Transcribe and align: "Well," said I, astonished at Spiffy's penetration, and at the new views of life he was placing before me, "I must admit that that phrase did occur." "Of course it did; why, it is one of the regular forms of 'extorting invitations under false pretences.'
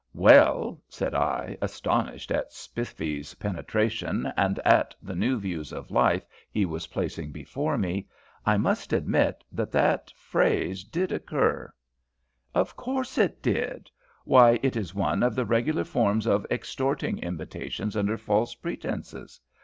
"Well," 0.15 0.81
said 0.89 1.13
I, 1.13 1.59
astonished 1.61 2.31
at 2.31 2.51
Spiffy's 2.53 3.35
penetration, 3.35 4.33
and 4.35 4.57
at 4.65 4.95
the 4.99 5.13
new 5.13 5.37
views 5.39 5.71
of 5.71 5.91
life 5.91 6.25
he 6.49 6.65
was 6.65 6.87
placing 6.87 7.31
before 7.31 7.77
me, 7.77 8.07
"I 8.43 8.57
must 8.57 8.93
admit 8.93 9.43
that 9.51 9.71
that 9.73 10.11
phrase 10.15 10.83
did 10.83 11.11
occur." 11.11 11.71
"Of 12.55 12.75
course 12.75 13.19
it 13.19 13.43
did; 13.43 13.91
why, 14.25 14.57
it 14.63 14.75
is 14.75 14.95
one 14.95 15.21
of 15.21 15.35
the 15.35 15.45
regular 15.45 15.83
forms 15.83 16.25
of 16.25 16.47
'extorting 16.49 17.19
invitations 17.19 17.95
under 17.95 18.17
false 18.17 18.55
pretences.' 18.55 19.39